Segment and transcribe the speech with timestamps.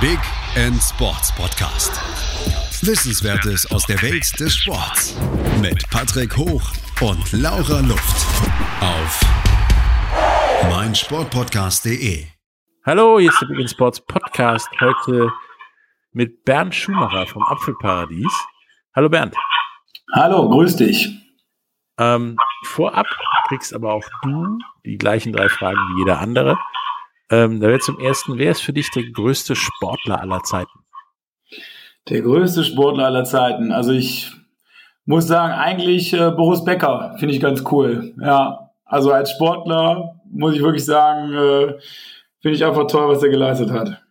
[0.00, 0.20] Big
[0.54, 1.90] End Sports Podcast.
[2.86, 5.18] Wissenswertes aus der Welt des Sports
[5.60, 6.62] mit Patrick Hoch
[7.00, 8.26] und Laura Luft
[8.80, 9.20] auf
[10.70, 12.26] meinsportpodcast.de.
[12.86, 14.68] Hallo, hier ist der Big End Sports Podcast.
[14.80, 15.32] Heute
[16.12, 18.32] mit Bernd Schumacher vom Apfelparadies.
[18.94, 19.34] Hallo Bernd.
[20.14, 21.08] Hallo, grüß dich.
[21.98, 22.36] Ähm,
[22.66, 23.08] vorab
[23.48, 26.56] kriegst aber auch du die gleichen drei Fragen wie jeder andere.
[27.30, 30.78] Ähm, da wäre zum ersten, wer ist für dich der größte Sportler aller Zeiten?
[32.08, 33.70] Der größte Sportler aller Zeiten.
[33.70, 34.32] Also ich
[35.04, 38.14] muss sagen, eigentlich äh, Boris Becker finde ich ganz cool.
[38.20, 41.78] Ja, also als Sportler muss ich wirklich sagen, äh,
[42.40, 44.02] finde ich einfach toll, was er geleistet hat.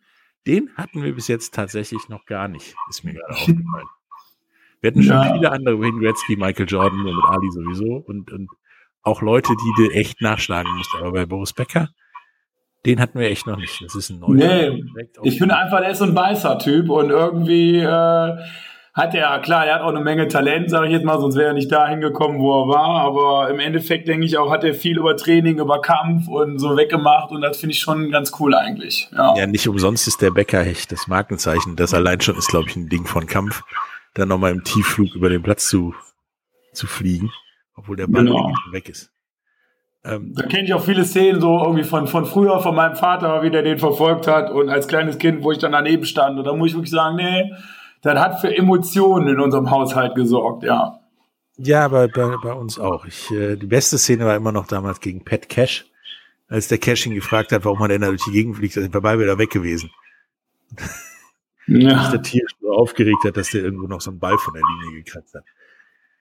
[0.46, 3.88] Den hatten wir bis jetzt tatsächlich noch gar nicht, ist mir gerade aufgefallen.
[4.80, 5.34] Wir hatten schon ja.
[5.34, 8.50] viele andere, Wayne Gretzky, Michael Jordan, mit Ali sowieso und, und
[9.02, 10.94] auch Leute, die du echt nachschlagen musst.
[10.96, 11.90] Aber bei Boris Becker,
[12.88, 13.84] den hatten wir echt noch nicht.
[13.84, 14.32] Das ist ein neuer.
[14.32, 14.84] Nee,
[15.24, 18.38] ich finde einfach, der ist so ein weißer Typ und irgendwie äh,
[18.94, 21.50] hat er, klar, er hat auch eine Menge Talent, sage ich jetzt mal, sonst wäre
[21.50, 23.02] er nicht dahin gekommen, wo er war.
[23.02, 26.76] Aber im Endeffekt denke ich auch, hat er viel über Training, über Kampf und so
[26.78, 29.10] weggemacht und das finde ich schon ganz cool eigentlich.
[29.16, 29.36] Ja.
[29.38, 31.76] ja, nicht umsonst ist der Beckerhecht das Markenzeichen.
[31.76, 33.64] Das allein schon ist, glaube ich, ein Ding von Kampf
[34.14, 35.94] dann nochmal im Tiefflug über den Platz zu,
[36.74, 37.32] zu fliegen,
[37.76, 38.52] obwohl der Ball genau.
[38.72, 39.12] weg ist.
[40.08, 43.44] Ähm, da kenne ich auch viele Szenen so irgendwie von, von früher, von meinem Vater,
[43.44, 46.38] wie der den verfolgt hat und als kleines Kind, wo ich dann daneben stand.
[46.40, 47.52] Und da muss ich wirklich sagen, nee,
[48.02, 51.00] das hat für Emotionen in unserem Haushalt gesorgt, ja.
[51.58, 53.06] Ja, aber bei, bei uns auch.
[53.06, 55.86] Ich, äh, die beste Szene war immer noch damals gegen Pat Cash,
[56.48, 58.94] als der Cash ihn gefragt hat, warum er denn da durch die Gegend fliegt, sind
[58.94, 59.90] wir beide wieder weg gewesen
[61.68, 62.02] ja.
[62.02, 64.64] sich der Tier so aufgeregt hat, dass der irgendwo noch so einen Ball von der
[64.64, 65.44] Linie gekratzt hat.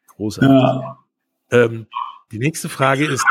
[0.08, 0.50] Großartig.
[0.50, 0.98] Ja.
[1.50, 1.86] Ähm,
[2.32, 3.24] die nächste Frage ist,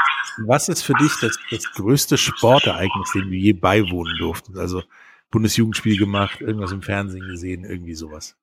[0.45, 4.57] was ist für dich das, das größte Sportereignis, dem du je beiwohnen durftest?
[4.57, 4.83] Also
[5.31, 8.37] Bundesjugendspiel gemacht, irgendwas im Fernsehen gesehen, irgendwie sowas.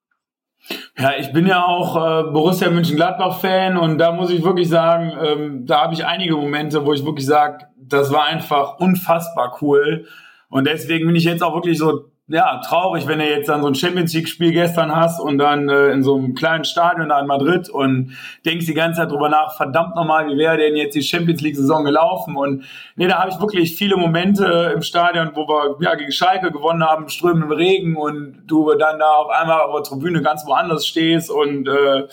[0.96, 5.66] Ja, ich bin ja auch äh, Borussia Mönchengladbach-Fan und da muss ich wirklich sagen, ähm,
[5.66, 10.06] da habe ich einige Momente, wo ich wirklich sage, das war einfach unfassbar cool.
[10.48, 13.68] Und deswegen bin ich jetzt auch wirklich so ja, traurig, wenn du jetzt dann so
[13.68, 17.26] ein Champions League-Spiel gestern hast und dann äh, in so einem kleinen Stadion da in
[17.26, 18.16] Madrid und
[18.46, 21.84] denkst die ganze Zeit drüber nach, verdammt nochmal, wie wäre denn jetzt die Champions League-Saison
[21.84, 22.36] gelaufen?
[22.36, 26.52] Und nee, da habe ich wirklich viele Momente im Stadion, wo wir ja gegen Schalke
[26.52, 30.86] gewonnen haben, strömenden Regen und du dann da auf einmal auf der Tribüne ganz woanders
[30.86, 32.06] stehst und äh,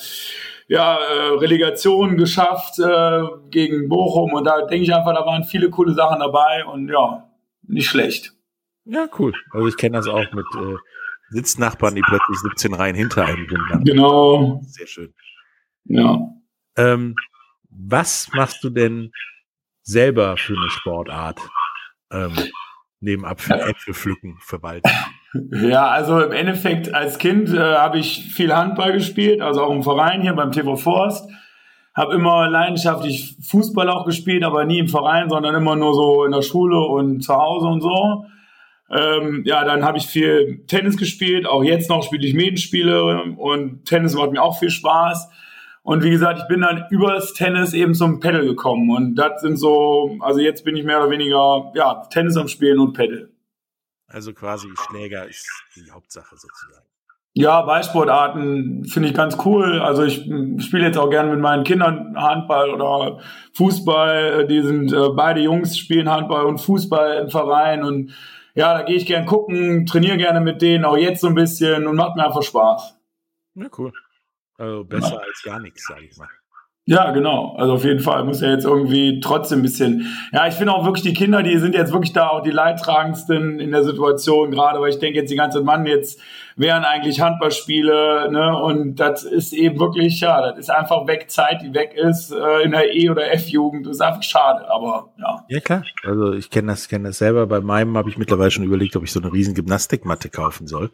[0.67, 3.21] ja, äh, Relegation geschafft äh,
[3.51, 7.29] gegen Bochum und da denke ich einfach, da waren viele coole Sachen dabei und ja,
[7.67, 8.33] nicht schlecht.
[8.85, 9.33] Ja, cool.
[9.51, 10.75] Also ich kenne das auch mit äh,
[11.29, 13.85] Sitznachbarn, die plötzlich 17 Reihen hinter einem sind.
[13.85, 14.61] Genau.
[14.63, 15.13] Sehr schön.
[15.85, 16.19] Ja.
[16.75, 17.15] Ähm,
[17.69, 19.11] was machst du denn
[19.83, 21.39] selber für eine Sportart?
[22.11, 22.33] Ähm,
[22.99, 24.89] neben Apfel, Äpfel pflücken, verwalten.
[25.51, 29.83] Ja, also im Endeffekt als Kind äh, habe ich viel Handball gespielt, also auch im
[29.83, 31.29] Verein hier beim TV Forst.
[31.95, 36.31] Habe immer leidenschaftlich Fußball auch gespielt, aber nie im Verein, sondern immer nur so in
[36.31, 38.25] der Schule und zu Hause und so.
[38.91, 41.45] Ähm, ja, dann habe ich viel Tennis gespielt.
[41.47, 45.29] Auch jetzt noch spiele ich Medenspiele und Tennis macht mir auch viel Spaß.
[45.83, 48.89] Und wie gesagt, ich bin dann übers Tennis eben zum Pedal gekommen.
[48.89, 52.79] Und das sind so, also jetzt bin ich mehr oder weniger, ja, Tennis am Spielen
[52.79, 53.29] und Pedal.
[54.07, 56.85] Also quasi Schläger ist die Hauptsache sozusagen.
[57.33, 59.79] Ja, Ballsportarten finde ich ganz cool.
[59.79, 60.15] Also ich
[60.65, 63.19] spiele jetzt auch gerne mit meinen Kindern Handball oder
[63.53, 64.47] Fußball.
[64.47, 68.11] Die sind äh, beide Jungs spielen Handball und Fußball im Verein und
[68.59, 71.87] ja, da gehe ich gern gucken, trainiere gerne mit denen, auch jetzt so ein bisschen
[71.87, 72.97] und macht mir einfach Spaß.
[73.55, 73.93] Ja, cool.
[74.57, 75.19] Also besser ja.
[75.19, 76.27] als gar nichts, sage ich mal.
[76.85, 77.55] Ja, genau.
[77.55, 80.07] Also auf jeden Fall muss ja jetzt irgendwie trotzdem ein bisschen.
[80.33, 83.61] Ja, ich finde auch wirklich die Kinder, die sind jetzt wirklich da auch die Leidtragendsten
[83.61, 86.19] in der Situation, gerade weil ich denke jetzt die ganze Mann jetzt
[86.59, 88.55] wären eigentlich Handballspiele, ne?
[88.61, 92.63] Und das ist eben wirklich, ja, das ist einfach weg, Zeit, die weg ist äh,
[92.63, 93.87] in der E- oder F-Jugend.
[93.87, 95.45] Das ist einfach schade, aber ja.
[95.47, 95.83] Ja, klar.
[96.03, 97.47] Also ich kenne das, kenne das selber.
[97.47, 100.91] Bei meinem habe ich mittlerweile schon überlegt, ob ich so eine riesen Gymnastikmatte kaufen soll,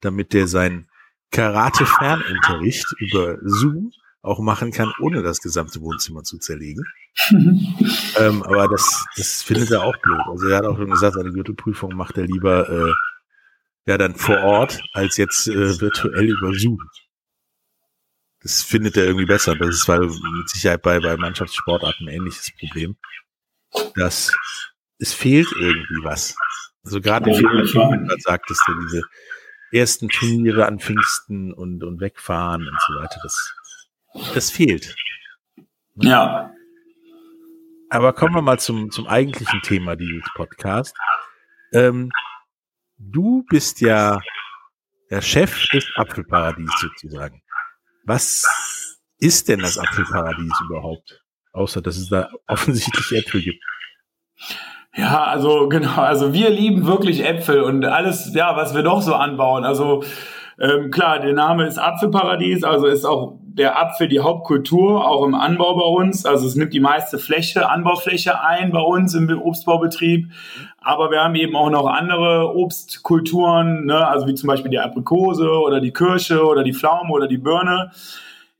[0.00, 0.86] damit der sein
[1.32, 3.90] Karate-Fernunterricht über Zoom
[4.22, 6.84] auch machen kann, ohne das gesamte Wohnzimmer zu zerlegen.
[7.30, 10.20] ähm, aber das, das findet er auch blöd.
[10.28, 12.92] Also er hat auch schon gesagt, seine Gürtelprüfung macht er lieber äh,
[13.88, 16.78] ja dann vor Ort als jetzt äh, virtuell über Zoom.
[18.40, 19.56] Das findet er irgendwie besser.
[19.56, 22.96] Das ist weil mit Sicherheit bei, bei Mannschaftssportarten ein ähnliches Problem.
[23.96, 24.32] Dass
[24.98, 26.36] es fehlt irgendwie was.
[26.84, 29.02] Also gerade ja, wie du sagtest, diese
[29.72, 33.54] ersten Turniere an Pfingsten und, und wegfahren und so weiter, das
[34.34, 34.94] das fehlt.
[35.96, 36.52] Ja.
[37.90, 40.98] Aber kommen wir mal zum, zum eigentlichen Thema dieses Podcasts.
[41.72, 42.10] Ähm,
[42.98, 44.20] du bist ja
[45.10, 47.42] der Chef des Apfelparadies sozusagen.
[48.04, 48.46] Was
[49.18, 51.22] ist denn das Apfelparadies überhaupt?
[51.52, 53.64] Außer, dass es da offensichtlich Äpfel gibt.
[54.94, 59.14] Ja, also genau, also wir lieben wirklich Äpfel und alles, ja, was wir doch so
[59.14, 59.64] anbauen.
[59.64, 60.04] Also
[60.58, 65.34] ähm, klar, der Name ist Apfelparadies, also ist auch der Apfel die Hauptkultur, auch im
[65.34, 66.24] Anbau bei uns.
[66.24, 70.30] Also es nimmt die meiste Fläche, Anbaufläche ein bei uns im Obstbaubetrieb.
[70.80, 74.06] Aber wir haben eben auch noch andere Obstkulturen, ne?
[74.06, 77.90] also wie zum Beispiel die Aprikose oder die Kirsche oder die Pflaume oder die Birne.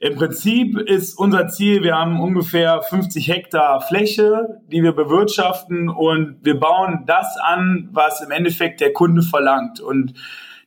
[0.01, 6.37] Im Prinzip ist unser Ziel, wir haben ungefähr 50 Hektar Fläche, die wir bewirtschaften und
[6.43, 9.81] wir bauen das an, was im Endeffekt der Kunde verlangt.
[9.81, 10.15] Und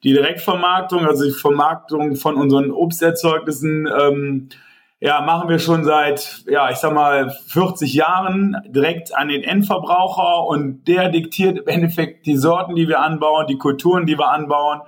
[0.03, 4.49] die Direktvermarktung, also die Vermarktung von unseren Obsterzeugnissen, ähm,
[5.03, 10.45] ja, machen wir schon seit, ja, ich sag mal, 40 Jahren direkt an den Endverbraucher
[10.45, 14.81] und der diktiert im Endeffekt die Sorten, die wir anbauen, die Kulturen, die wir anbauen.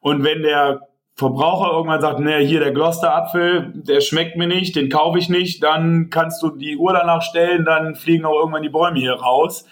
[0.00, 4.88] Und wenn der Verbraucher irgendwann sagt, naja, hier der Gloucester-Apfel, der schmeckt mir nicht, den
[4.88, 8.68] kaufe ich nicht, dann kannst du die Uhr danach stellen, dann fliegen auch irgendwann die
[8.70, 9.66] Bäume hier raus,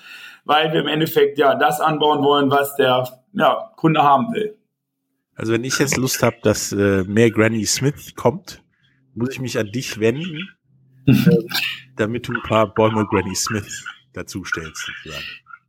[0.45, 4.59] weil wir im Endeffekt ja das anbauen wollen, was der ja, Kunde haben will.
[5.37, 8.63] Also wenn ich jetzt Lust habe, dass äh, mehr Granny Smith kommt,
[9.15, 10.49] muss ich mich an dich wenden,
[11.07, 11.13] äh,
[11.97, 13.85] damit du ein paar Bäume Granny Smith
[14.15, 14.91] dazu stellst.
[15.05, 15.25] Sozusagen.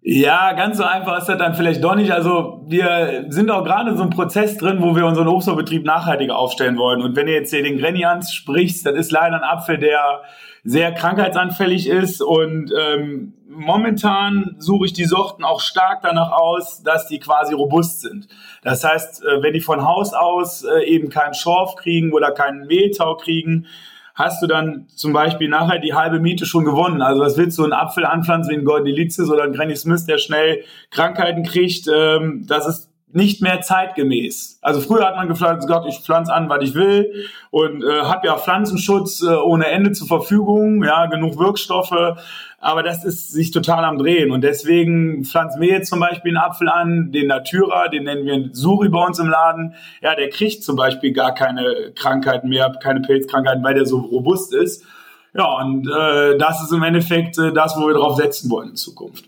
[0.09, 2.11] Ja, ganz so einfach ist das dann vielleicht doch nicht.
[2.11, 6.37] Also wir sind auch gerade in so einem Prozess drin, wo wir unseren Obstbaubetrieb nachhaltiger
[6.37, 7.01] aufstellen wollen.
[7.01, 10.21] Und wenn du jetzt hier den Granny ansprichst, das ist leider ein Apfel, der
[10.67, 12.21] sehr krankheitsanfällig ist.
[12.21, 18.01] Und ähm, momentan suche ich die Sorten auch stark danach aus, dass die quasi robust
[18.01, 18.27] sind.
[18.63, 22.67] Das heißt, äh, wenn die von Haus aus äh, eben keinen Schorf kriegen oder keinen
[22.67, 23.67] Mehltau kriegen,
[24.13, 27.01] hast du dann zum Beispiel nachher die halbe Miete schon gewonnen.
[27.01, 30.17] Also was willst du einen Apfel anpflanzen wie ein Gordelices oder ein Granny Smith, der
[30.17, 31.87] schnell Krankheiten kriegt?
[31.87, 34.59] Ähm, das ist nicht mehr zeitgemäß.
[34.61, 38.27] Also früher hat man gepflanzt, Gott, ich pflanze an, was ich will und äh, habe
[38.27, 42.15] ja Pflanzenschutz äh, ohne Ende zur Verfügung, ja, genug Wirkstoffe,
[42.59, 46.45] aber das ist sich total am Drehen und deswegen pflanzen wir jetzt zum Beispiel einen
[46.45, 50.63] Apfel an, den Natura, den nennen wir Suri bei uns im Laden, ja, der kriegt
[50.63, 54.85] zum Beispiel gar keine Krankheiten mehr, keine Pilzkrankheiten, weil der so robust ist.
[55.33, 58.75] Ja, und äh, das ist im Endeffekt äh, das, wo wir drauf setzen wollen in
[58.75, 59.25] Zukunft.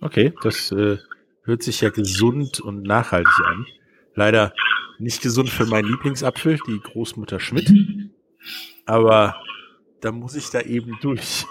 [0.00, 0.98] Okay, das äh,
[1.48, 3.66] hört sich ja gesund und nachhaltig an.
[4.14, 4.52] Leider
[4.98, 7.72] nicht gesund für meinen Lieblingsapfel, die Großmutter Schmidt.
[8.86, 9.36] Aber
[10.00, 11.46] da muss ich da eben durch.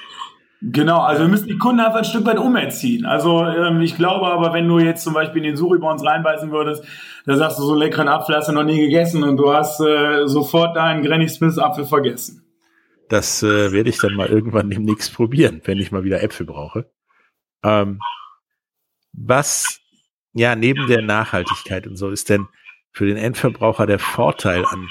[0.61, 3.05] Genau, also wir müssen die Kunden einfach ein Stück weit umerziehen.
[3.05, 6.03] Also ähm, ich glaube aber, wenn du jetzt zum Beispiel in den Suri bei uns
[6.03, 6.83] reinbeißen würdest,
[7.25, 9.79] da sagst du, so einen leckeren Apfel hast du noch nie gegessen und du hast
[9.81, 12.43] äh, sofort deinen Granny Smith Apfel vergessen.
[13.09, 16.89] Das äh, werde ich dann mal irgendwann demnächst probieren, wenn ich mal wieder Äpfel brauche.
[17.63, 17.99] Ähm,
[19.13, 19.79] was
[20.37, 22.47] ja, neben der Nachhaltigkeit und so ist denn
[22.91, 24.87] für den Endverbraucher der Vorteil an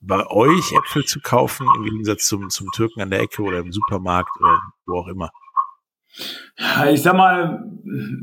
[0.00, 3.72] bei euch Äpfel zu kaufen im Gegensatz zum, zum Türken an der Ecke oder im
[3.72, 5.30] Supermarkt oder wo auch immer?
[6.90, 7.64] Ich sag mal,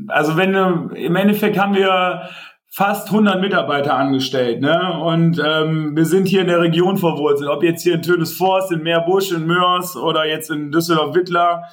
[0.07, 0.55] also wenn
[0.95, 2.29] im Endeffekt haben wir
[2.69, 4.99] fast 100 Mitarbeiter angestellt, ne?
[4.99, 7.49] Und ähm, wir sind hier in der Region verwurzelt.
[7.49, 11.65] Ob jetzt hier in Tönes Forst, in Meerbusch, in Mörs oder jetzt in Düsseldorf-Wittler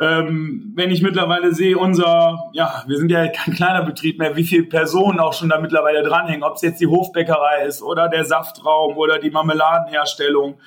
[0.00, 4.44] ähm, wenn ich mittlerweile sehe, unser, ja, wir sind ja kein kleiner Betrieb mehr, wie
[4.44, 8.24] viele Personen auch schon da mittlerweile dranhängen, ob es jetzt die Hofbäckerei ist oder der
[8.24, 10.58] Saftraum oder die Marmeladenherstellung.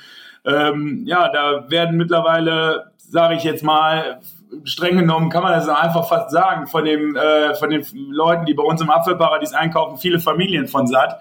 [0.45, 4.19] Ähm, ja, da werden mittlerweile, sage ich jetzt mal,
[4.65, 8.53] streng genommen kann man das einfach fast sagen, von, dem, äh, von den Leuten, die
[8.53, 11.19] bei uns im Apfelparadies einkaufen, viele Familien von satt.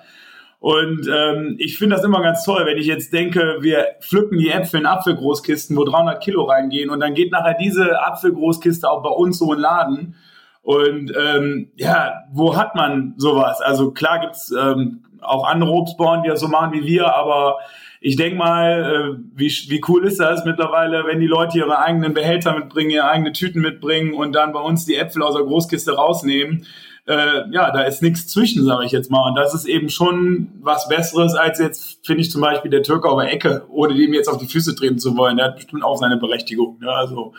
[0.63, 4.49] Und ähm, ich finde das immer ganz toll, wenn ich jetzt denke, wir pflücken die
[4.49, 9.11] Äpfel in Apfelgroßkisten, wo 300 Kilo reingehen und dann geht nachher diese Apfelgroßkiste auch bei
[9.11, 10.15] uns so in den Laden.
[10.63, 13.61] Und ähm, ja, wo hat man sowas?
[13.61, 17.59] Also klar gibt's ähm, auch andere Obstbauern, die das so machen wie wir, aber
[18.01, 22.15] ich denke mal, äh, wie, wie cool ist das mittlerweile, wenn die Leute ihre eigenen
[22.15, 25.97] Behälter mitbringen, ihre eigenen Tüten mitbringen und dann bei uns die Äpfel aus der Großkiste
[25.97, 26.67] rausnehmen
[27.07, 29.29] äh, ja, da ist nichts zwischen, sage ich jetzt mal.
[29.29, 33.09] Und das ist eben schon was Besseres als jetzt, finde ich zum Beispiel der Türke
[33.09, 35.37] auf der Ecke, ohne dem jetzt auf die Füße treten zu wollen.
[35.37, 36.79] Der hat bestimmt auch seine Berechtigung.
[36.81, 36.91] Ne?
[36.91, 37.35] Also,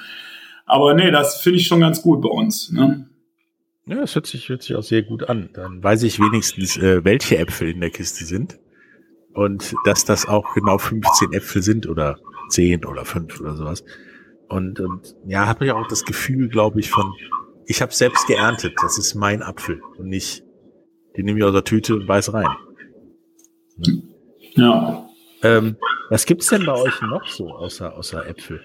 [0.65, 2.71] aber nee, das finde ich schon ganz gut bei uns.
[2.71, 3.07] Ne?
[3.85, 5.49] Ja, das hört sich, hört sich auch sehr gut an.
[5.53, 8.59] Dann weiß ich wenigstens, äh, welche Äpfel in der Kiste sind.
[9.33, 12.17] Und dass das auch genau 15 Äpfel sind oder
[12.49, 13.83] 10 oder 5 oder sowas.
[14.47, 17.13] Und, und ja, habe ich auch das Gefühl, glaube ich, von,
[17.67, 18.73] ich habe selbst geerntet.
[18.81, 20.43] Das ist mein Apfel und nicht,
[21.17, 22.47] den nehme ich aus der Tüte und beiß rein.
[24.55, 25.07] Ja.
[25.41, 25.77] Ähm,
[26.09, 28.61] was gibt's denn bei euch noch so außer, außer Äpfel?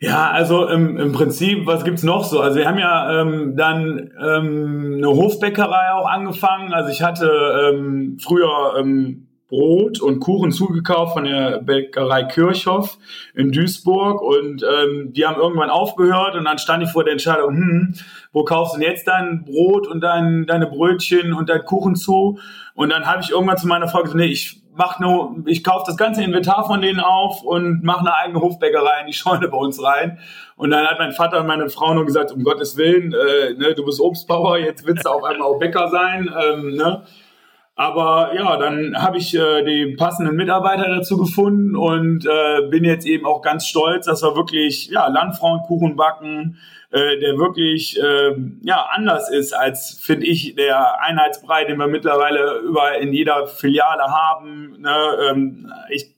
[0.00, 2.40] Ja, also im, im Prinzip, was gibt's noch so?
[2.40, 6.72] Also wir haben ja ähm, dann ähm, eine Hofbäckerei auch angefangen.
[6.72, 12.96] Also ich hatte ähm, früher ähm, Brot und Kuchen zugekauft von der Bäckerei Kirchhoff
[13.34, 17.54] in Duisburg und ähm, die haben irgendwann aufgehört und dann stand ich vor der Entscheidung,
[17.54, 17.94] hm,
[18.32, 22.38] wo kaufst du denn jetzt dein Brot und dein, deine Brötchen und dein Kuchen zu?
[22.74, 25.84] Und dann habe ich irgendwann zu meiner Frau gesagt, nee, ich mach nur, ich kaufe
[25.86, 29.58] das ganze Inventar von denen auf und mache eine eigene Hofbäckerei in die Scheune bei
[29.58, 30.18] uns rein.
[30.56, 33.74] Und dann hat mein Vater und meine Frau nur gesagt, um Gottes Willen, äh, ne,
[33.74, 36.30] du bist Obstbauer, jetzt willst du auf einmal auch Bäcker sein.
[36.42, 37.02] Ähm, ne?
[37.82, 43.04] Aber ja, dann habe ich äh, die passenden Mitarbeiter dazu gefunden und äh, bin jetzt
[43.04, 46.58] eben auch ganz stolz, dass wir wirklich ja, Landfrauenkuchen backen,
[46.92, 52.60] äh, der wirklich äh, ja anders ist als finde ich der Einheitsbrei, den wir mittlerweile
[52.60, 54.76] überall in jeder Filiale haben.
[54.78, 54.96] Ne?
[55.28, 56.14] Ähm, ich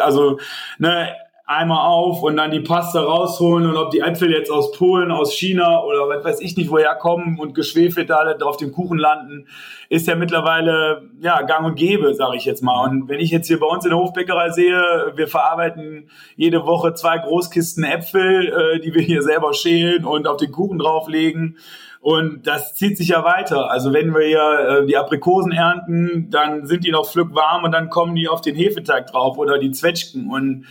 [0.00, 0.40] also
[0.78, 1.14] ne
[1.48, 5.32] einmal auf und dann die Pasta rausholen und ob die Äpfel jetzt aus Polen, aus
[5.32, 9.46] China oder was weiß ich nicht woher kommen und geschwefelt da auf dem Kuchen landen,
[9.88, 12.86] ist ja mittlerweile ja gang und gäbe, sage ich jetzt mal.
[12.86, 16.92] Und wenn ich jetzt hier bei uns in der Hofbäckerei sehe, wir verarbeiten jede Woche
[16.92, 21.56] zwei Großkisten Äpfel, äh, die wir hier selber schälen und auf den Kuchen drauflegen.
[22.00, 23.70] Und das zieht sich ja weiter.
[23.70, 27.88] Also wenn wir hier äh, die Aprikosen ernten, dann sind die noch pflückwarm und dann
[27.88, 30.30] kommen die auf den Hefeteig drauf oder die Zwetschgen.
[30.30, 30.66] Und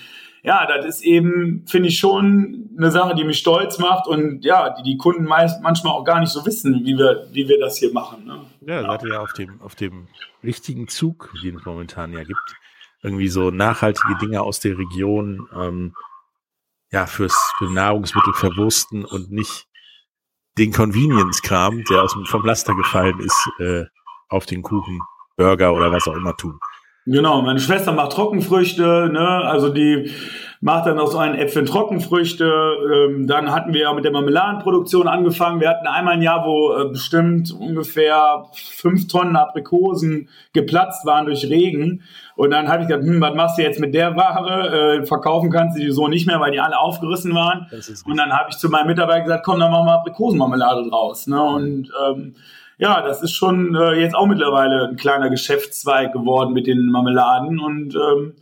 [0.48, 4.70] ja, das ist eben, finde ich schon eine Sache, die mich stolz macht und ja,
[4.70, 7.78] die die Kunden meist, manchmal auch gar nicht so wissen, wie wir, wie wir das
[7.78, 8.24] hier machen.
[8.24, 8.46] Ne?
[8.62, 10.08] Ja, seid ihr ja auf dem, auf dem
[10.46, 12.56] richtigen Zug, den es momentan ja gibt.
[13.04, 15.94] Irgendwie so nachhaltige Dinge aus der Region, ähm,
[16.94, 19.68] ja, fürs, für Nahrungsmittel verwursten und nicht
[20.58, 23.84] den Convenience-Kram, der aus vom Laster gefallen ist, äh,
[24.30, 25.02] auf den Kuchen,
[25.36, 26.58] Burger oder was auch immer tun.
[27.10, 29.28] Genau, meine Schwester macht Trockenfrüchte, ne?
[29.28, 30.12] also die
[30.60, 32.46] macht dann auch so einen Äpfel Trockenfrüchte.
[32.46, 35.62] Ähm, dann hatten wir ja mit der Marmeladenproduktion angefangen.
[35.62, 41.46] Wir hatten einmal ein Jahr, wo äh, bestimmt ungefähr fünf Tonnen Aprikosen geplatzt waren durch
[41.46, 42.02] Regen.
[42.36, 44.98] Und dann habe ich gesagt, hm, was machst du jetzt mit der Ware?
[44.98, 47.68] Äh, verkaufen kannst du die so nicht mehr, weil die alle aufgerissen waren.
[48.06, 51.28] Und dann habe ich zu meinem Mitarbeiter gesagt, komm, dann machen wir Aprikosenmarmelade draus.
[51.28, 51.42] Ne?
[51.42, 52.36] Und ähm,
[52.78, 57.60] ja, das ist schon äh, jetzt auch mittlerweile ein kleiner Geschäftszweig geworden mit den Marmeladen
[57.60, 58.34] und ähm,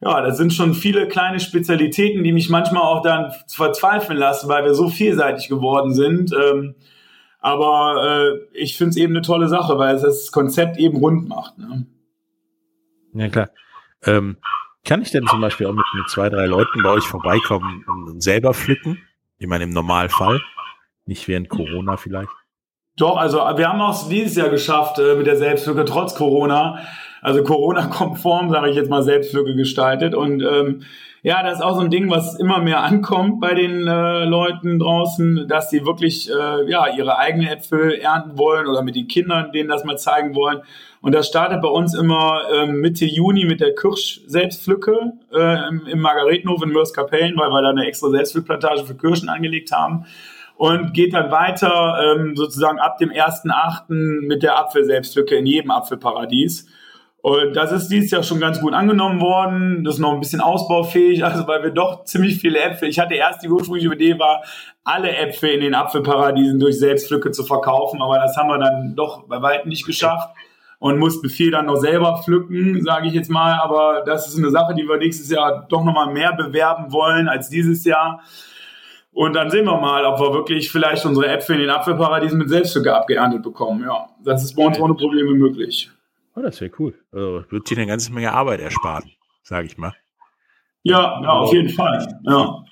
[0.00, 4.64] ja, da sind schon viele kleine Spezialitäten, die mich manchmal auch dann verzweifeln lassen, weil
[4.64, 6.32] wir so vielseitig geworden sind.
[6.32, 6.74] Ähm,
[7.38, 11.28] aber äh, ich finde es eben eine tolle Sache, weil es das Konzept eben rund
[11.28, 11.56] macht.
[11.58, 11.86] Ne?
[13.14, 13.48] Ja, klar.
[14.04, 14.36] Ähm,
[14.84, 18.22] kann ich denn zum Beispiel auch mit, mit zwei, drei Leuten bei euch vorbeikommen und
[18.22, 19.00] selber pflücken?
[19.38, 20.42] Ich meine, im Normalfall.
[21.06, 22.30] Nicht während Corona vielleicht.
[22.96, 26.78] Doch, also wir haben auch dieses Jahr geschafft äh, mit der Selbstflüge trotz Corona.
[27.22, 30.14] Also Corona-konform, sage ich jetzt mal, Selbstflüge gestaltet.
[30.14, 30.82] Und ähm,
[31.22, 34.78] ja, das ist auch so ein Ding, was immer mehr ankommt bei den äh, Leuten
[34.78, 39.50] draußen, dass sie wirklich äh, ja ihre eigenen Äpfel ernten wollen oder mit den Kindern
[39.50, 40.60] denen das mal zeigen wollen.
[41.00, 46.00] Und das startet bei uns immer ähm, Mitte Juni mit der Kirsch-Selbstpflücke äh, im, im
[46.00, 50.04] Margaretenhof in Mörs-Kapellen, weil wir da eine extra Selbstpflückplantage für Kirschen angelegt haben
[50.56, 54.26] und geht dann weiter ähm, sozusagen ab dem 1.8.
[54.26, 56.66] mit der Apfelselbstlücke in jedem Apfelparadies.
[57.22, 59.82] Und das ist dieses Jahr schon ganz gut angenommen worden.
[59.82, 62.88] Das ist noch ein bisschen ausbaufähig, also weil wir doch ziemlich viele Äpfel.
[62.88, 64.42] Ich hatte erst die ursprüngliche Idee war,
[64.84, 69.26] alle Äpfel in den Apfelparadiesen durch Selbstpflücke zu verkaufen, aber das haben wir dann doch
[69.26, 70.34] bei weitem nicht geschafft
[70.78, 73.54] und mussten viel dann noch selber pflücken, sage ich jetzt mal.
[73.54, 77.48] Aber das ist eine Sache, die wir nächstes Jahr doch nochmal mehr bewerben wollen als
[77.48, 78.20] dieses Jahr.
[79.14, 82.48] Und dann sehen wir mal, ob wir wirklich vielleicht unsere Äpfel in den Apfelparadiesen mit
[82.48, 83.84] Selbststücke abgeerntet bekommen.
[83.84, 85.88] Ja, das ist bei uns ohne Probleme möglich.
[86.34, 86.94] Oh, das wäre cool.
[87.12, 89.08] Also wird dir eine ganze Menge Arbeit ersparen,
[89.44, 89.94] sage ich mal.
[90.82, 92.20] Ja, ja, auf jeden Fall.
[92.24, 92.64] Ja.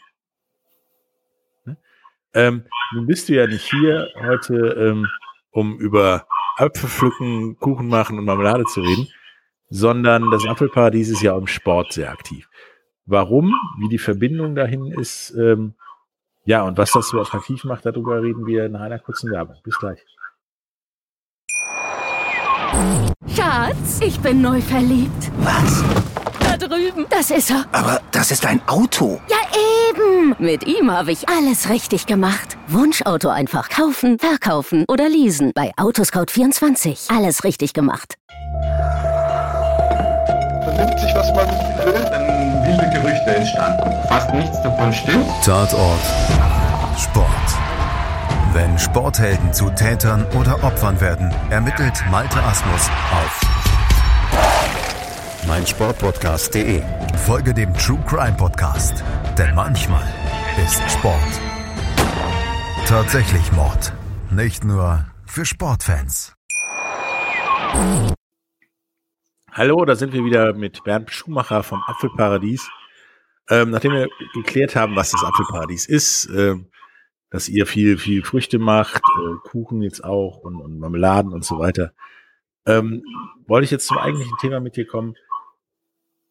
[1.64, 1.76] Ne?
[2.34, 5.06] Ähm, nun bist du ja nicht hier heute, ähm,
[5.52, 9.06] um über Apfelpflücken, Kuchen machen und Marmelade zu reden,
[9.70, 12.48] sondern das Apfelparadies ist ja im Sport sehr aktiv.
[13.06, 15.74] Warum, wie die Verbindung dahin ist, ähm,
[16.44, 19.56] ja, und was das so attraktiv macht, darüber reden wir nach einer kurzen Werbung.
[19.62, 20.00] Bis gleich.
[23.28, 25.30] Schatz, ich bin neu verliebt.
[25.38, 25.84] Was?
[26.40, 27.06] Da drüben.
[27.10, 27.64] Das ist er.
[27.72, 29.20] Aber das ist ein Auto.
[29.28, 29.36] Ja,
[29.90, 30.34] eben.
[30.38, 32.56] Mit ihm habe ich alles richtig gemacht.
[32.68, 35.52] Wunschauto einfach kaufen, verkaufen oder leasen.
[35.54, 37.16] Bei Autoscout24.
[37.16, 38.16] Alles richtig gemacht.
[40.64, 41.46] Vernimmt sich, was man
[41.86, 42.21] will,
[43.42, 44.08] entstanden.
[44.08, 45.26] Fast nichts davon stimmt.
[45.44, 46.00] Tatort
[46.98, 47.28] Sport.
[48.52, 53.40] Wenn Sporthelden zu Tätern oder Opfern werden, ermittelt Malte Asmus auf
[55.48, 56.82] meinsportpodcast.de.
[57.26, 59.02] Folge dem True Crime Podcast,
[59.36, 60.06] denn manchmal
[60.64, 61.16] ist Sport.
[62.86, 63.92] Tatsächlich Mord.
[64.30, 66.34] Nicht nur für Sportfans.
[69.52, 72.68] Hallo, da sind wir wieder mit Bernd Schumacher vom Apfelparadies.
[73.50, 76.70] Ähm, nachdem wir geklärt haben, was das Apfelparadies ist, ähm,
[77.30, 81.58] dass ihr viel, viel Früchte macht, äh, Kuchen jetzt auch und, und Marmeladen und so
[81.58, 81.92] weiter,
[82.66, 83.02] ähm,
[83.46, 85.14] wollte ich jetzt zum eigentlichen Thema mit dir kommen.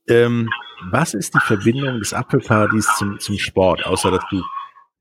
[0.07, 0.49] Ähm,
[0.89, 4.41] was ist die Verbindung des Apfelparadies zum, zum Sport, außer dass du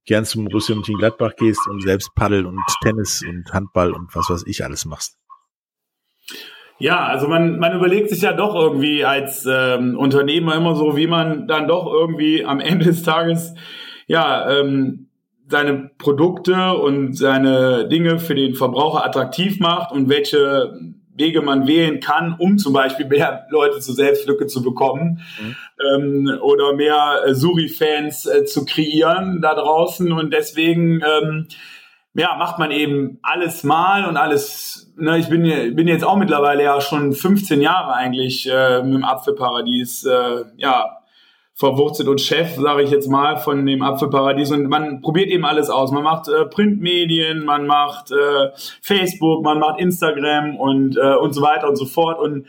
[0.07, 4.45] gern zum Borussia Mönchengladbach gehst und selbst Paddel und Tennis und Handball und was weiß
[4.47, 5.20] ich alles machst?
[6.81, 11.07] Ja, also man, man überlegt sich ja doch irgendwie als ähm, Unternehmer immer so, wie
[11.07, 13.55] man dann doch irgendwie am Ende des Tages
[14.07, 15.09] ja ähm,
[15.47, 20.73] seine Produkte und seine Dinge für den Verbraucher attraktiv macht und welche
[21.15, 25.57] Wege man wählen kann, um zum Beispiel mehr Leute zur Selbstlücke zu bekommen mhm.
[25.95, 30.11] ähm, oder mehr äh, Suri-Fans äh, zu kreieren da draußen.
[30.13, 31.47] Und deswegen ähm,
[32.15, 34.93] ja, macht man eben alles mal und alles.
[34.97, 35.43] Ne, ich bin,
[35.77, 41.01] bin jetzt auch mittlerweile ja schon 15 Jahre eigentlich äh, mit dem Apfelparadies äh, ja,
[41.55, 44.51] verwurzelt und Chef, sage ich jetzt mal, von dem Apfelparadies.
[44.51, 45.93] Und man probiert eben alles aus.
[45.93, 48.51] Man macht äh, Printmedien, man macht äh,
[48.83, 52.19] Facebook, man macht Instagram und, äh, und so weiter und so fort.
[52.19, 52.47] Und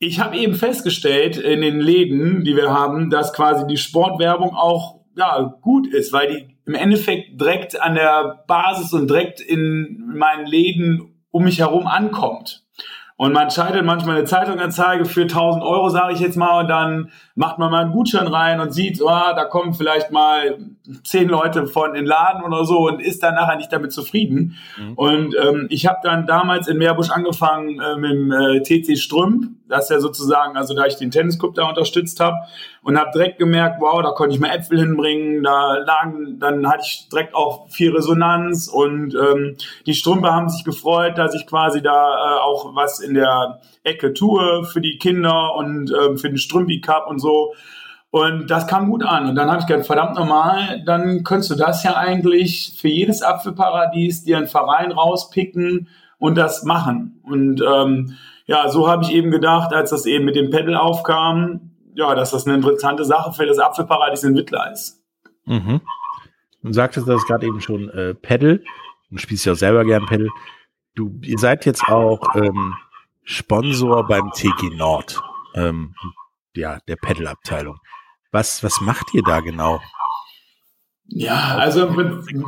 [0.00, 5.01] ich habe eben festgestellt in den Läden, die wir haben, dass quasi die Sportwerbung auch
[5.16, 10.46] ja, gut ist, weil die im Endeffekt direkt an der Basis und direkt in meinen
[10.46, 12.61] Läden um mich herum ankommt.
[13.22, 17.12] Und man schaltet manchmal eine Zeitunganzeige für 1000 Euro, sage ich jetzt mal, und dann
[17.36, 20.58] macht man mal einen Gutschein rein und sieht, oh, da kommen vielleicht mal
[21.04, 24.56] zehn Leute von in den Laden oder so und ist dann nachher nicht damit zufrieden.
[24.76, 24.94] Mhm.
[24.94, 29.52] Und ähm, ich habe dann damals in Meerbusch angefangen äh, mit dem äh, TC Strümp,
[29.72, 32.36] das ist ja sozusagen, also da ich den Tennisclub da unterstützt habe
[32.82, 36.82] und habe direkt gemerkt, wow, da konnte ich mal Äpfel hinbringen, da lagen, dann hatte
[36.84, 41.80] ich direkt auch viel Resonanz und ähm, die Strümpe haben sich gefreut, dass ich quasi
[41.80, 46.38] da äh, auch was in der Ecke tue für die Kinder und ähm, für den
[46.38, 47.54] Strümpi Cup und so.
[48.10, 49.30] Und das kam gut an.
[49.30, 53.22] Und dann habe ich gedacht, verdammt normal, dann könntest du das ja eigentlich für jedes
[53.22, 57.20] Apfelparadies dir einen Verein rauspicken und das machen.
[57.22, 58.14] Und ähm,
[58.46, 62.32] ja, so habe ich eben gedacht, als das eben mit dem Pedal aufkam, ja, dass
[62.32, 65.02] das eine interessante Sache für das Apfelparadies in Wittler ist.
[65.46, 65.80] Mhm.
[66.62, 68.62] Du sagtest das gerade eben schon, äh, Pedal.
[69.10, 70.28] Du spielst ja auch selber gern Pedal.
[70.94, 72.74] Du, ihr seid jetzt auch ähm,
[73.24, 75.20] Sponsor beim TG Nord,
[75.54, 75.94] ähm,
[76.54, 77.78] ja, der Pedal-Abteilung.
[78.30, 79.80] Was, was macht ihr da genau?
[81.14, 81.90] Ja, also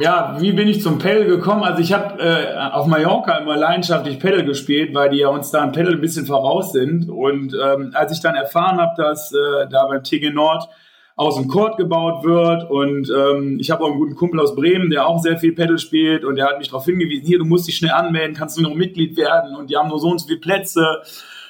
[0.00, 1.64] ja, wie bin ich zum Pedal gekommen?
[1.64, 5.62] Also ich habe äh, auf Mallorca immer leidenschaftlich Pedal gespielt, weil die ja uns da
[5.62, 7.10] im Pedal ein bisschen voraus sind.
[7.10, 10.66] Und ähm, als ich dann erfahren habe, dass äh, da beim TG Nord
[11.16, 12.68] aus dem Court gebaut wird.
[12.70, 15.78] Und ähm, ich habe auch einen guten Kumpel aus Bremen, der auch sehr viel Pedal
[15.78, 16.24] spielt.
[16.24, 18.74] Und der hat mich darauf hingewiesen, hier, du musst dich schnell anmelden, kannst du noch
[18.74, 19.54] Mitglied werden.
[19.54, 21.02] Und die haben nur so und so viele Plätze.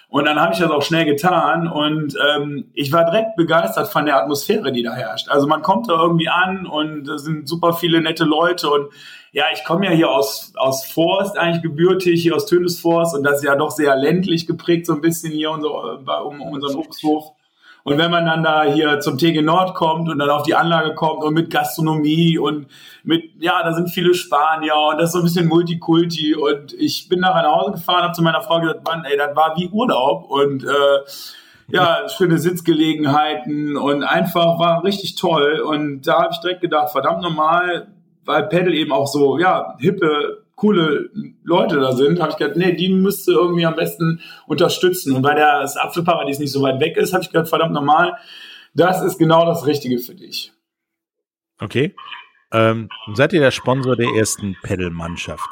[0.08, 1.66] Und dann habe ich das auch schnell getan.
[1.66, 5.28] Und ähm, ich war direkt begeistert von der Atmosphäre, die da herrscht.
[5.28, 8.70] Also man kommt da irgendwie an und es sind super viele nette Leute.
[8.70, 8.90] Und
[9.32, 13.38] ja, ich komme ja hier aus, aus Forst, eigentlich gebürtig, hier aus Tönisforst und das
[13.38, 16.76] ist ja doch sehr ländlich geprägt, so ein bisschen hier so, äh, um, um unseren
[16.76, 17.33] Obsthof.
[17.84, 20.94] Und wenn man dann da hier zum TG Nord kommt und dann auf die Anlage
[20.94, 22.66] kommt und mit Gastronomie und
[23.02, 27.10] mit, ja, da sind viele Spanier und das ist so ein bisschen Multikulti und ich
[27.10, 29.68] bin nachher nach Hause gefahren, habe zu meiner Frau gesagt, Mann, ey, das war wie
[29.68, 30.98] Urlaub und äh,
[31.68, 37.20] ja, schöne Sitzgelegenheiten und einfach war richtig toll und da habe ich direkt gedacht, verdammt
[37.20, 37.88] normal,
[38.24, 41.10] weil Pedal eben auch so, ja, hippe coole
[41.42, 45.14] Leute da sind, habe ich gedacht, nee, die müsste irgendwie am besten unterstützen.
[45.14, 48.16] Und weil das Apfelparadies nicht so weit weg ist, habe ich gedacht, verdammt normal,
[48.74, 50.52] das ist genau das Richtige für dich.
[51.60, 51.94] Okay.
[52.52, 55.48] Ähm, seid ihr der Sponsor der ersten Pedal-Mannschaft?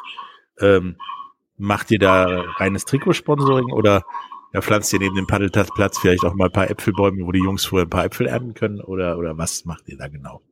[0.60, 0.96] Ähm,
[1.56, 4.02] macht ihr da reines Trikotsponsoring oder
[4.52, 7.64] ja, pflanzt ihr neben dem Paddelplatz vielleicht auch mal ein paar Äpfelbäume, wo die Jungs
[7.64, 8.80] vorher ein paar Äpfel ernten können?
[8.80, 10.42] Oder, oder was macht ihr da genau?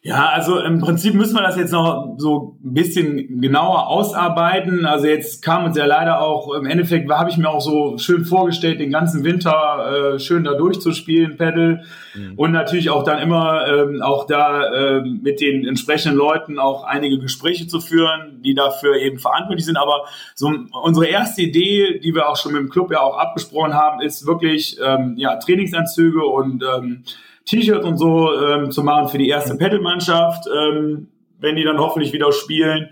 [0.00, 4.86] Ja, also im Prinzip müssen wir das jetzt noch so ein bisschen genauer ausarbeiten.
[4.86, 8.24] Also jetzt kam uns ja leider auch, im Endeffekt habe ich mir auch so schön
[8.24, 11.82] vorgestellt, den ganzen Winter äh, schön da durchzuspielen, Pedal.
[12.14, 12.34] Mhm.
[12.36, 17.18] Und natürlich auch dann immer ähm, auch da äh, mit den entsprechenden Leuten auch einige
[17.18, 19.76] Gespräche zu führen, die dafür eben verantwortlich sind.
[19.76, 20.04] Aber
[20.36, 24.00] so unsere erste Idee, die wir auch schon mit dem Club ja auch abgesprochen haben,
[24.00, 27.02] ist wirklich ähm, ja, Trainingsanzüge und ähm,
[27.48, 31.08] T-Shirts und so ähm, zu machen für die erste Pedal-Mannschaft, ähm,
[31.40, 32.90] wenn die dann hoffentlich wieder spielen.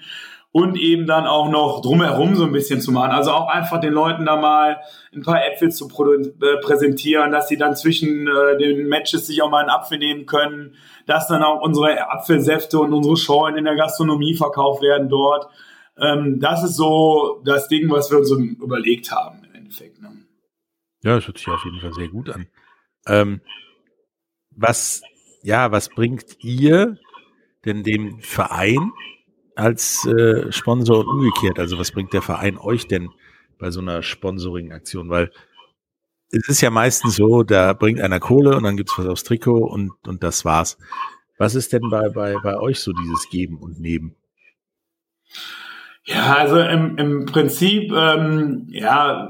[0.56, 3.10] und eben dann auch noch drumherum so ein bisschen zu machen.
[3.10, 4.80] Also auch einfach den Leuten da mal
[5.14, 9.50] ein paar Äpfel zu äh, präsentieren, dass sie dann zwischen äh, den Matches sich auch
[9.50, 13.76] mal einen Apfel nehmen können, dass dann auch unsere Apfelsäfte und unsere Schorlen in der
[13.76, 15.46] Gastronomie verkauft werden dort.
[15.98, 20.00] Ähm, das ist so das Ding, was wir uns so überlegt haben im Endeffekt.
[20.00, 20.08] Ne?
[21.02, 22.46] Ja, das hört sich auf jeden Fall sehr gut an.
[23.06, 23.42] Ähm,
[24.56, 25.02] was,
[25.42, 26.98] ja, was bringt ihr
[27.64, 28.92] denn dem Verein
[29.54, 31.58] als äh, Sponsor und umgekehrt?
[31.58, 33.10] Also was bringt der Verein euch denn
[33.58, 35.08] bei so einer Sponsoring-Aktion?
[35.08, 35.30] Weil
[36.30, 39.66] es ist ja meistens so, da bringt einer Kohle und dann gibt's was aufs Trikot
[39.66, 40.78] und, und das war's.
[41.38, 44.16] Was ist denn bei, bei, bei euch so dieses Geben und Nehmen?
[46.04, 49.28] Ja, also im, im Prinzip, ähm, ja,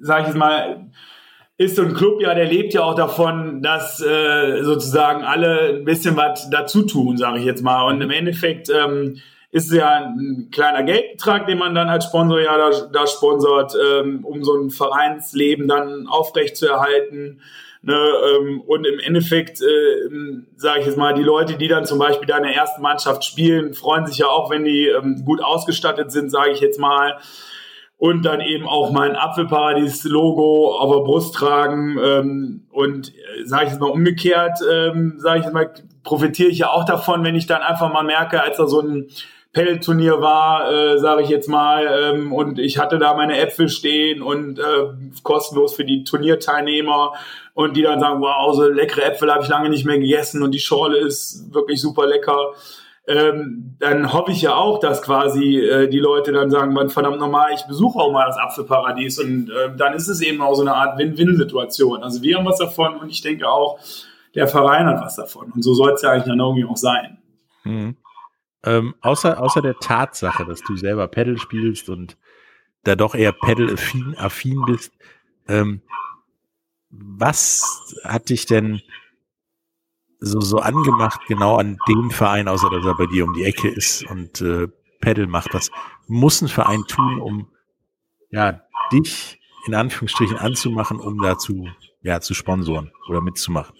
[0.00, 0.90] sage ich jetzt mal,
[1.62, 5.84] ist so ein Club ja, der lebt ja auch davon, dass äh, sozusagen alle ein
[5.84, 7.86] bisschen was dazu tun, sage ich jetzt mal.
[7.86, 9.20] Und im Endeffekt ähm,
[9.50, 13.74] ist es ja ein kleiner Geldbetrag, den man dann als Sponsor ja da, da sponsort,
[13.74, 17.40] ähm, um so ein Vereinsleben dann aufrecht zu erhalten.
[17.84, 20.08] Ne, ähm, und im Endeffekt, äh,
[20.56, 23.24] sage ich jetzt mal, die Leute, die dann zum Beispiel da in der ersten Mannschaft
[23.24, 27.18] spielen, freuen sich ja auch, wenn die ähm, gut ausgestattet sind, sage ich jetzt mal.
[28.02, 31.96] Und dann eben auch mein Apfelparadies-Logo auf der Brust tragen.
[32.04, 36.58] Ähm, und äh, sage ich jetzt mal umgekehrt, ähm, sage ich jetzt mal, profitiere ich
[36.58, 39.06] ja auch davon, wenn ich dann einfach mal merke, als da so ein
[39.52, 44.20] Pelleturnier war, äh, sage ich jetzt mal, ähm, und ich hatte da meine Äpfel stehen
[44.20, 44.62] und äh,
[45.22, 47.12] kostenlos für die Turnierteilnehmer
[47.54, 50.50] und die dann sagen, wow, so leckere Äpfel habe ich lange nicht mehr gegessen und
[50.50, 52.52] die Schorle ist wirklich super lecker.
[53.08, 57.18] Ähm, dann hoffe ich ja auch, dass quasi äh, die Leute dann sagen, man verdammt
[57.18, 60.62] normal, ich besuche auch mal das Apfelparadies und äh, dann ist es eben auch so
[60.62, 62.04] eine Art Win-Win-Situation.
[62.04, 63.80] Also wir haben was davon und ich denke auch,
[64.36, 65.50] der Verein hat was davon.
[65.50, 67.18] Und so soll es ja eigentlich dann irgendwie auch sein.
[67.64, 67.96] Mhm.
[68.64, 72.16] Ähm, außer, außer der Tatsache, dass du selber Pedal spielst und
[72.84, 74.92] da doch eher Pedal-affin affin bist,
[75.48, 75.82] ähm,
[76.90, 78.80] was hat dich denn
[80.22, 83.68] so, so angemacht, genau an dem Verein, außer dass er bei dir um die Ecke
[83.68, 84.68] ist und äh,
[85.00, 85.52] Pedal macht?
[85.52, 85.70] Was
[86.06, 87.48] muss ein Verein tun, um
[88.30, 88.60] ja,
[88.92, 91.68] dich in Anführungsstrichen anzumachen, um dazu
[92.02, 93.74] ja, zu sponsoren oder mitzumachen?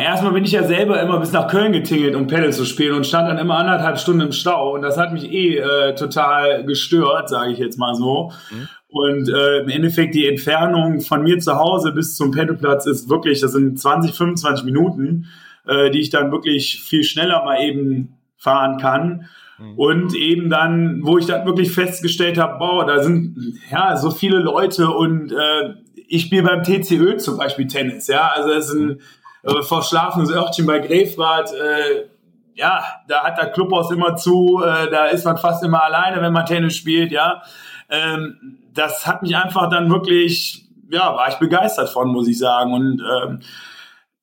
[0.00, 3.06] erstmal bin ich ja selber immer bis nach Köln getingelt, um Pedal zu spielen und
[3.06, 7.28] stand dann immer anderthalb Stunden im Stau und das hat mich eh äh, total gestört,
[7.28, 8.32] sage ich jetzt mal so.
[8.50, 8.68] Mhm.
[8.92, 13.40] Und äh, im Endeffekt die Entfernung von mir zu Hause bis zum Pedalplatz ist wirklich,
[13.40, 15.28] das sind 20, 25 Minuten,
[15.66, 19.28] äh, die ich dann wirklich viel schneller mal eben fahren kann.
[19.58, 19.78] Mhm.
[19.78, 24.40] Und eben dann, wo ich dann wirklich festgestellt habe, boah, da sind ja so viele
[24.40, 25.74] Leute und äh,
[26.06, 29.00] ich spiele beim TCÖ zum Beispiel Tennis, ja, also es ist ein
[29.44, 32.08] äh, verschlafenes Örtchen bei Grefrath, äh,
[32.54, 36.34] ja, da hat der Clubhaus immer zu, äh, da ist man fast immer alleine, wenn
[36.34, 37.42] man Tennis spielt, ja.
[37.88, 42.72] Ähm, das hat mich einfach dann wirklich, ja, war ich begeistert von, muss ich sagen.
[42.72, 43.40] Und ähm,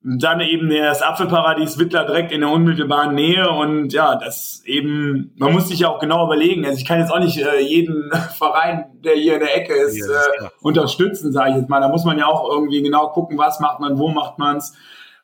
[0.02, 5.52] dann eben das Apfelparadies Wittler direkt in der unmittelbaren Nähe und ja, das eben, man
[5.52, 6.66] muss sich ja auch genau überlegen.
[6.66, 9.98] Also ich kann jetzt auch nicht äh, jeden Verein, der hier in der Ecke ist,
[9.98, 11.82] ist äh, unterstützen, sage ich jetzt mal.
[11.82, 14.74] Da muss man ja auch irgendwie genau gucken, was macht man, wo macht man's.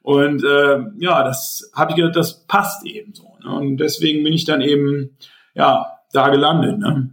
[0.01, 3.37] Und äh, ja, das habe ich gedacht, das passt eben so.
[3.43, 3.55] Ne?
[3.55, 5.17] Und deswegen bin ich dann eben
[5.53, 6.79] ja da gelandet.
[6.79, 7.11] Ne?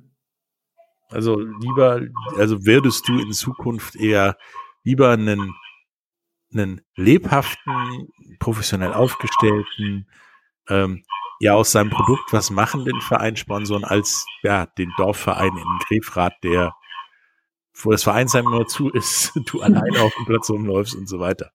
[1.13, 2.01] Also lieber,
[2.37, 4.37] also würdest du in Zukunft eher
[4.85, 5.55] lieber einen,
[6.53, 10.07] einen lebhaften, professionell aufgestellten,
[10.69, 11.05] ähm,
[11.41, 16.35] ja aus seinem Produkt was machen den Verein sponsoren, als ja den Dorfverein in Grefrath,
[16.43, 16.73] der
[17.75, 21.53] wo das Vereinsheim nur zu ist, du alleine auf dem Platz rumläufst und so weiter.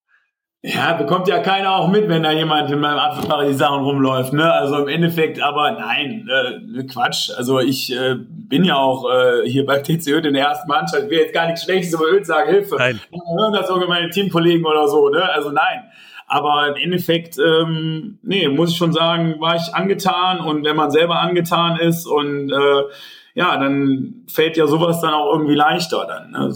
[0.63, 4.51] Ja, bekommt ja keiner auch mit, wenn da jemand in meinem Apfelparadies Sachen rumläuft, ne?
[4.51, 7.29] Also im Endeffekt, aber nein, äh, Quatsch.
[7.37, 11.03] Also ich äh, bin ja auch äh, hier bei TC Öd in der ersten Mannschaft.
[11.03, 12.75] Ich will jetzt gar nichts Schlechtes über Öd sagen, Hilfe.
[12.75, 12.99] Nein.
[13.11, 15.23] Hören das sogar meine Teamkollegen oder so, ne?
[15.31, 15.83] Also nein.
[16.25, 20.91] Aber im Endeffekt, ähm, nee, muss ich schon sagen, war ich angetan und wenn man
[20.91, 22.83] selber angetan ist und äh,
[23.35, 26.53] ja, dann fällt ja sowas dann auch irgendwie leichter dann, ne?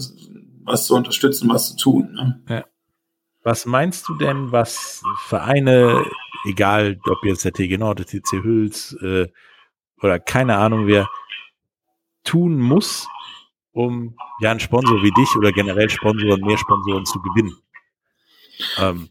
[0.64, 2.12] was zu unterstützen, was zu tun.
[2.12, 2.40] Ne?
[2.48, 2.64] Ja.
[3.44, 6.04] Was meinst du denn, was Vereine,
[6.44, 9.28] egal ob jetzt der TG Nord, der TC Hüls äh,
[10.00, 11.08] oder keine Ahnung wer,
[12.24, 13.08] tun muss,
[13.72, 17.56] um ja einen Sponsor wie dich oder generell Sponsoren, mehr Sponsoren zu gewinnen?
[18.78, 19.08] Ähm.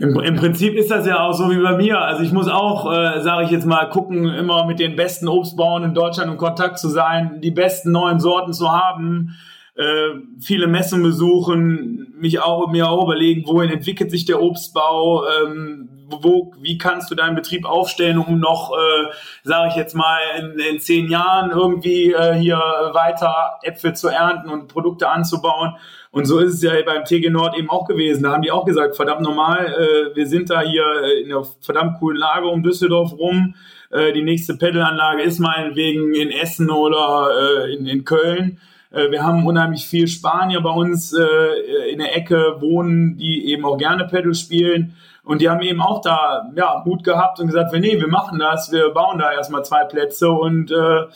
[0.00, 1.98] Im, Im, Prinzip ist das ja auch so wie bei mir.
[2.00, 5.82] Also ich muss auch, äh, sage ich jetzt mal, gucken, immer mit den besten Obstbauern
[5.82, 9.34] in Deutschland in Kontakt zu sein, die besten neuen Sorten zu haben
[9.74, 15.88] äh, viele Messen besuchen, mich auch mir auch überlegen, wohin entwickelt sich der Obstbau, ähm,
[16.20, 19.12] wo, wie kannst du deinen Betrieb aufstellen, um noch, äh,
[19.44, 24.50] sage ich jetzt mal, in, in zehn Jahren irgendwie äh, hier weiter Äpfel zu ernten
[24.50, 25.76] und Produkte anzubauen.
[26.10, 28.24] Und so ist es ja beim TG Nord eben auch gewesen.
[28.24, 30.84] Da haben die auch gesagt, verdammt normal, äh, wir sind da hier
[31.22, 33.54] in einer verdammt coolen Lage um Düsseldorf rum.
[33.90, 37.30] Äh, die nächste Peddelanlage ist meinetwegen in Essen oder
[37.64, 38.60] äh, in, in Köln.
[38.92, 43.64] Äh, wir haben unheimlich viel Spanier bei uns äh, in der Ecke wohnen, die eben
[43.64, 44.96] auch gerne Pedal spielen.
[45.24, 48.72] Und die haben eben auch da ja, Mut gehabt und gesagt, nee, wir machen das,
[48.72, 51.06] wir bauen da erstmal zwei Plätze und äh,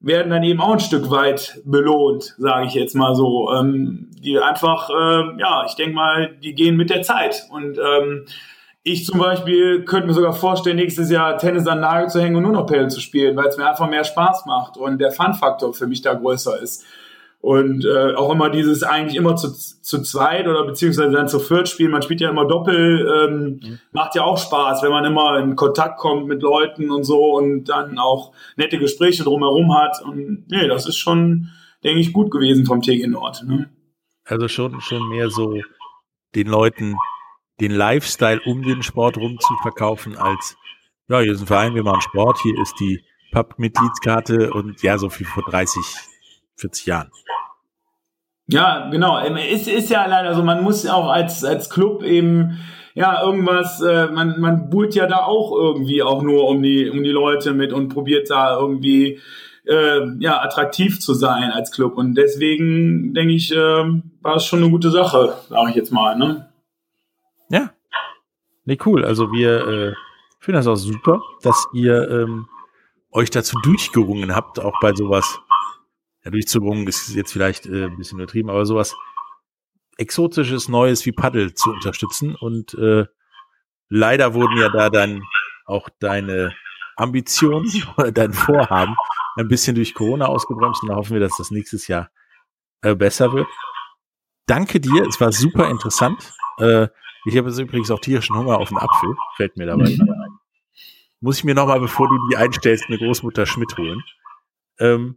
[0.00, 3.52] werden dann eben auch ein Stück weit belohnt, sage ich jetzt mal so.
[3.52, 7.46] Ähm, die einfach, äh, ja, ich denke mal, die gehen mit der Zeit.
[7.50, 8.26] Und ähm,
[8.82, 12.42] ich zum Beispiel könnte mir sogar vorstellen, nächstes Jahr Tennis an Nagel zu hängen und
[12.42, 15.74] nur noch Pedal zu spielen, weil es mir einfach mehr Spaß macht und der Fun-Faktor
[15.74, 16.84] für mich da größer ist.
[17.46, 21.68] Und äh, auch immer dieses eigentlich immer zu, zu zweit oder beziehungsweise dann zu viert
[21.68, 21.92] spielen.
[21.92, 23.78] Man spielt ja immer Doppel, ähm, mhm.
[23.92, 27.66] macht ja auch Spaß, wenn man immer in Kontakt kommt mit Leuten und so und
[27.66, 30.02] dann auch nette Gespräche drumherum hat.
[30.04, 31.50] Und nee, das ist schon,
[31.84, 33.44] denke ich, gut gewesen vom TG Nord.
[33.46, 33.70] Ne?
[34.24, 35.54] Also schon, schon mehr so
[36.34, 36.96] den Leuten
[37.60, 40.56] den Lifestyle um den Sport rum zu verkaufen als,
[41.06, 45.10] ja, hier ist ein Verein, wir machen Sport, hier ist die Pub-Mitgliedskarte und ja, so
[45.10, 45.80] viel vor 30,
[46.56, 47.10] 40 Jahren.
[48.48, 49.18] Ja, genau.
[49.18, 52.58] Ähm, es ist ja leider so, man muss auch als, als Club eben,
[52.94, 57.02] ja, irgendwas, äh, man, man buhlt ja da auch irgendwie auch nur um die, um
[57.02, 59.20] die Leute mit und probiert da irgendwie,
[59.66, 61.98] äh, ja, attraktiv zu sein als Club.
[61.98, 63.84] Und deswegen denke ich, äh,
[64.22, 66.48] war es schon eine gute Sache, sage ich jetzt mal, ne?
[67.50, 67.70] Ja.
[68.64, 69.04] Nee, cool.
[69.04, 69.94] Also wir äh,
[70.38, 72.48] finden das auch super, dass ihr ähm,
[73.12, 75.40] euch dazu durchgerungen habt, auch bei sowas
[76.26, 78.94] ja, durchzubringen, ist jetzt vielleicht äh, ein bisschen übertrieben, aber sowas
[79.96, 82.34] exotisches Neues wie Paddel zu unterstützen.
[82.34, 83.06] Und äh,
[83.88, 85.22] leider wurden ja da dann
[85.64, 86.54] auch deine
[86.96, 88.96] Ambitionen oder dein Vorhaben
[89.36, 92.10] ein bisschen durch Corona ausgebremst und da hoffen wir, dass das nächstes Jahr
[92.82, 93.48] äh, besser wird.
[94.46, 96.32] Danke dir, es war super interessant.
[96.58, 96.88] Äh,
[97.26, 100.38] ich habe jetzt übrigens auch tierischen Hunger auf einen Apfel, fällt mir dabei ein.
[101.20, 104.02] Muss ich mir nochmal, bevor du die einstellst, eine Großmutter Schmidt holen.
[104.78, 105.16] Ähm,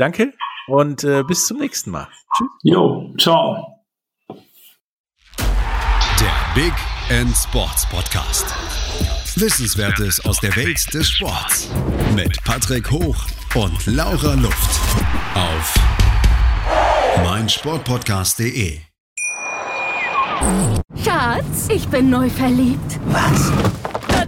[0.00, 0.32] Danke
[0.66, 2.08] und äh, bis zum nächsten Mal.
[2.34, 2.48] Tschüss.
[2.62, 3.84] Jo, ciao.
[6.18, 6.72] Der Big
[7.10, 8.46] End Sports Podcast.
[9.36, 11.70] Wissenswertes aus der Welt des Sports.
[12.14, 14.80] Mit Patrick Hoch und Laura Luft.
[15.34, 15.74] Auf
[17.22, 18.78] meinsportpodcast.de.
[21.04, 22.98] Schatz, ich bin neu verliebt.
[23.04, 23.52] Was?